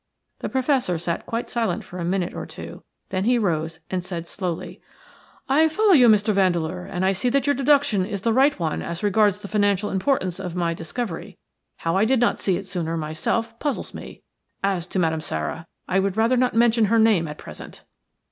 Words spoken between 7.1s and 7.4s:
see